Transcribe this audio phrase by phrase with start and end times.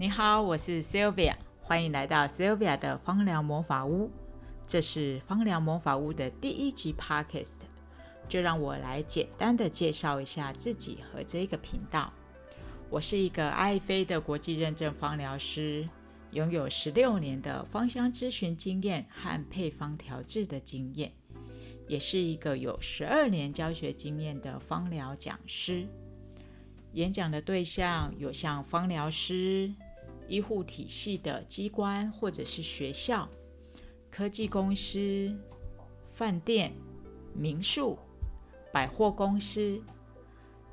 [0.00, 4.08] 你好，我是 Sylvia，欢迎来到 Sylvia 的芳疗魔法屋。
[4.64, 7.62] 这是芳疗魔法屋的第一集 Podcast，
[8.28, 12.12] 就让我来简单的介绍一下自己和这个频道。
[12.88, 15.88] 我是一个爱妃的国际认证芳疗师，
[16.30, 21.12] 拥有十六年的芳香咨询经验和配方调制的经验，
[21.88, 25.88] 也是一个有十二年教学经验的芳疗讲师。
[26.92, 29.74] 演讲的对象有像芳疗师、
[30.28, 33.28] 医护体系的机关或者是学校。
[34.10, 35.36] 科技公司、
[36.10, 36.72] 饭店、
[37.34, 37.98] 民宿、
[38.72, 39.80] 百货公司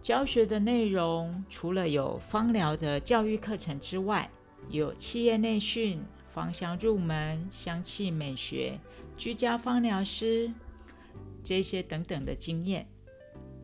[0.02, 4.30] 教学的内容，除了有芳疗的教育课程之外，
[4.70, 6.02] 有企业内训、
[6.34, 8.80] 芳香入门、香气美学、
[9.16, 10.52] 居家芳疗师
[11.44, 12.88] 这些等等的经验，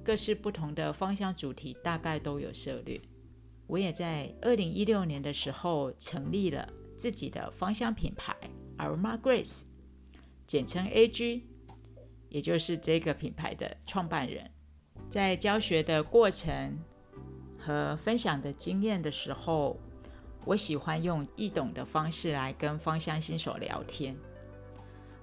[0.03, 3.01] 各式不同的芳香主题大概都有涉猎。
[3.71, 8.35] 我也在二零一六年的时候成立了自己的芳香品牌
[8.77, 9.61] Aroma Grace。
[10.45, 11.47] 简称 A.G，
[12.27, 14.51] 也就是这个品牌的创办人，
[15.09, 16.77] 在教学的过程
[17.57, 19.79] 和分享的经验的时候，
[20.43, 24.13] 我喜欢用易懂的方式来跟芳香新手聊天。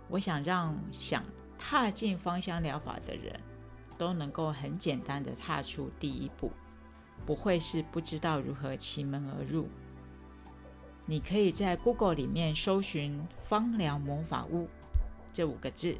[0.08, 1.22] 我想让想
[1.58, 3.38] 踏进芳香疗法的人
[3.98, 6.50] 都能够很简单的踏出第一步，
[7.28, 9.68] 不会是不知道如何奇门而入。
[11.04, 14.66] 你可以在 Google 里面搜寻“芳疗魔法屋”。
[15.30, 15.98] 这五个字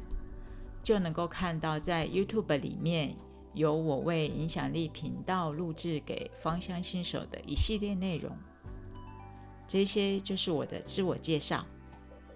[0.81, 3.15] 就能够看到，在 YouTube 里面
[3.53, 8.35] 有我为影响力频道录制给芳香新手的一系列内容。
[9.67, 11.63] 这些就是我的自我介绍。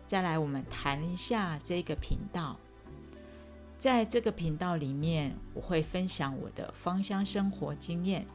[0.05, 2.59] 再来，我们谈一下这个频道。
[3.75, 8.27] 在这个频道里面，我会分享我的芳香生活经验、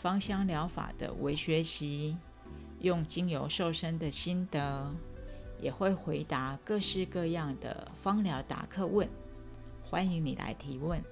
[0.00, 2.16] 芳香疗法的微学习、
[2.80, 4.92] 用精油瘦身的心得。
[5.62, 9.06] 也会回答各式各样的芳疗答客问，
[9.84, 11.04] 欢迎你来提问。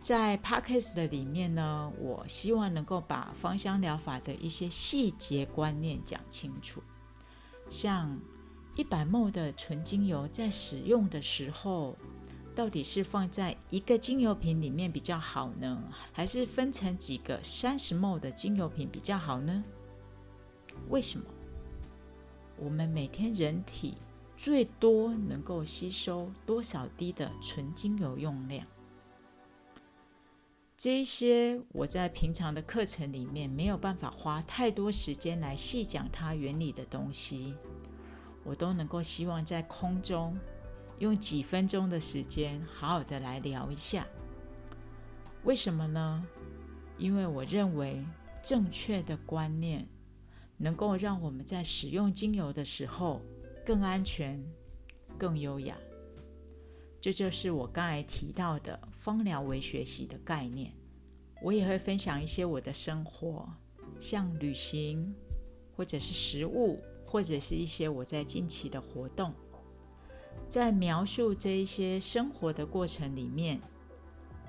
[0.00, 6.82] 在 Podcast 的里面呢，我希望能够把芳香疗法的一些细节观念讲清楚。
[7.68, 8.18] 像
[8.74, 11.94] 一百 ml 的纯精油在使用的时候，
[12.56, 19.62] 到底是放在一个精油瓶里面比较好呢，还是分成几个三十 ml 的精油瓶比较好呢？
[20.88, 21.26] 为什么？
[22.56, 23.98] 我们每天人体
[24.38, 28.66] 最多能够吸收多少滴的纯精油用量？
[30.78, 37.54] 这一些我在平常的课程里面没有办法花太多时间来细讲它原理的东西，
[38.44, 40.38] 我都能够希望在空中
[40.98, 44.06] 用几分钟的时间好好的来聊一下。
[45.44, 46.26] 为什么呢？
[46.98, 48.04] 因为我认为
[48.42, 49.86] 正确的观念。
[50.58, 53.20] 能够让我们在使用精油的时候
[53.62, 54.42] 更安全、
[55.18, 55.76] 更优雅。
[56.98, 60.72] 这就是我刚才提到的芳疗为学习的概念。
[61.42, 63.46] 我也会分享一些我的生活，
[64.00, 65.14] 像旅行，
[65.76, 69.34] 或者是食物，或者是一些我在近期的活动。
[70.48, 73.60] 在描述这一些生活的过程里面，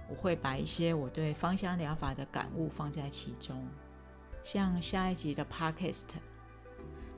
[0.10, 3.68] 我会把一些我对芳香疗法的感悟放在其中。
[4.44, 6.06] 像下一集的 Podcast，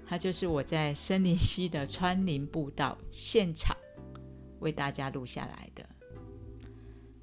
[0.07, 3.77] 它就是我在森林溪的穿林步道现场
[4.59, 5.85] 为大家录下来的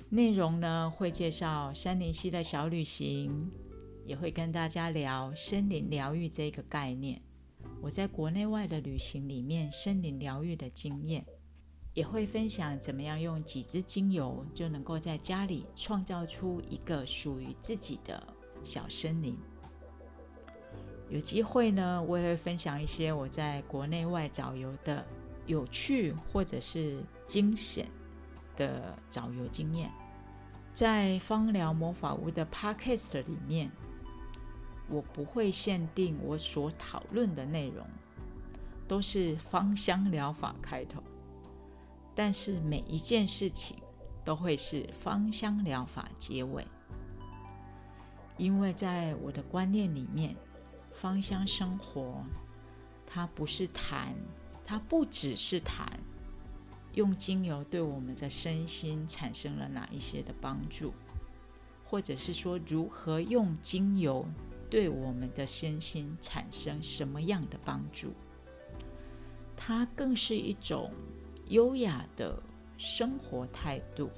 [0.09, 3.51] 内容呢，会介绍森林溪的小旅行，
[4.05, 7.21] 也会跟大家聊森林疗愈这个概念。
[7.83, 11.27] 我在国内外的旅行里面，森林疗愈的经验，
[11.97, 18.23] 也会分享怎么样用几支精油就能够在家里创造出一个属于自己的
[18.63, 19.35] 小森林。
[21.09, 25.07] 有机会呢，我也会分享一些我在国内外找游的
[25.47, 27.89] 有趣或者是惊险
[28.57, 29.91] 的找游经验。
[30.75, 33.71] 在芳疗魔法屋的 Podcast 里面，
[34.91, 37.87] 我不会限定我所讨论的内容
[38.87, 41.03] 都是芳香疗法开头，
[42.17, 43.77] 但是每一件事情
[44.25, 46.67] 都会是芳香疗法结尾，
[48.37, 50.35] 因为在我的观念里面。
[50.99, 52.25] 芳香生活，
[53.05, 54.15] 它不是谈，
[54.65, 55.87] 它不只是谈
[56.95, 60.95] 用精油对我们的身心产生了哪一些的帮助，
[61.85, 64.27] 或者是说如何用精油
[64.71, 68.15] 对我们的身心产生什么样的帮助。
[69.55, 70.91] 它更是一种
[71.49, 72.43] 优雅的
[72.77, 74.11] 生活态度，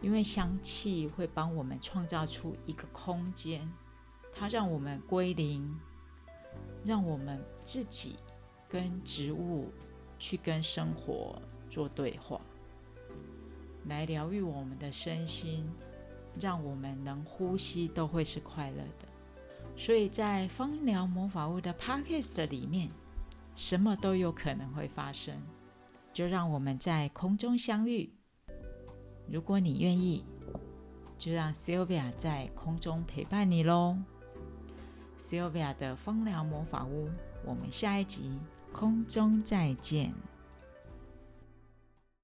[0.00, 3.68] 因为香气会帮我们创造出一个空间。
[4.32, 5.76] 它让我们归零，
[6.84, 8.16] 让我们自己
[8.68, 9.72] 跟植物
[10.18, 12.40] 去跟生活做对话，
[13.86, 15.68] 来疗愈我们的身心，
[16.40, 19.08] 让我们能呼吸都会是快乐的。
[19.76, 22.90] 所以在芳疗魔法屋的 Podcast 里面，
[23.56, 25.34] 什么都有可能会发生。
[26.18, 28.12] 就让我们在空中相遇。
[29.28, 30.24] 如果你愿意，
[31.16, 33.96] 就让 Sylvia 在空中陪伴你喽。
[35.16, 37.08] Sylvia 的风疗魔法屋，
[37.44, 38.36] 我们下一集
[38.72, 40.12] 空中再见。